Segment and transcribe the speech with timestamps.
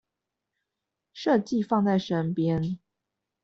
[1.13, 2.79] 設計放在身邊